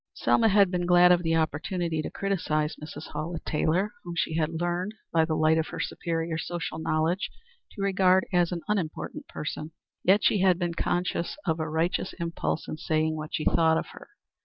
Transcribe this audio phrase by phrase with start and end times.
[0.15, 3.13] Selma had been glad of the opportunity to criticise Mrs.
[3.13, 7.29] Hallett Taylor, whom she had learned, by the light of her superior social knowledge,
[7.73, 9.73] to regard as an unimportant person.
[10.03, 13.89] Yet she had been conscious of a righteous impulse in saying what she thought of
[13.91, 14.09] her.